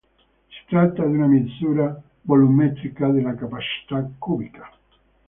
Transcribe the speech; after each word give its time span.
Si 0.49 0.63
tratta 0.65 1.05
di 1.05 1.13
una 1.13 1.27
misura 1.27 1.95
volumetrica 2.23 3.09
della 3.09 3.35
capacità 3.35 4.03
cubica. 4.17 4.67